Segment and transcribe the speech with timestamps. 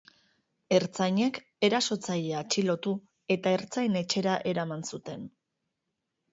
[0.77, 2.95] Ertzainek erasotzailea atxilotu,
[3.37, 5.33] eta ertzain-etxera eraman zuten.